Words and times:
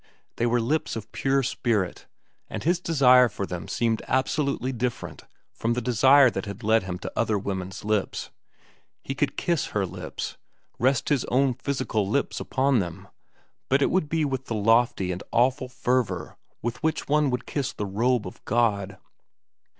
They 0.37 0.47
were 0.47 0.59
lips 0.59 0.95
of 0.95 1.11
pure 1.11 1.43
spirit, 1.43 2.07
and 2.49 2.63
his 2.63 2.79
desire 2.79 3.29
for 3.29 3.45
them 3.45 3.67
seemed 3.67 4.01
absolutely 4.07 4.71
different 4.71 5.25
from 5.53 5.73
the 5.73 5.79
desire 5.81 6.31
that 6.31 6.47
had 6.47 6.63
led 6.63 6.81
him 6.81 6.97
to 7.05 7.11
other 7.15 7.37
women's 7.37 7.85
lips. 7.85 8.31
He 9.03 9.13
could 9.13 9.37
kiss 9.37 9.67
her 9.67 9.85
lips, 9.85 10.37
rest 10.79 11.09
his 11.09 11.23
own 11.25 11.53
physical 11.53 12.09
lips 12.09 12.39
upon 12.39 12.79
them, 12.79 13.09
but 13.69 13.83
it 13.83 13.91
would 13.91 14.09
be 14.09 14.25
with 14.25 14.45
the 14.45 14.55
lofty 14.55 15.11
and 15.11 15.21
awful 15.31 15.69
fervor 15.69 16.35
with 16.63 16.81
which 16.81 17.07
one 17.07 17.29
would 17.29 17.45
kiss 17.45 17.71
the 17.71 17.85
robe 17.85 18.25
of 18.25 18.43
God. 18.45 18.97